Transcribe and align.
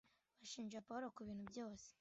bashinja 0.39 0.83
pawulo 0.87 1.07
kubintu 1.15 1.43
byose 1.51 1.87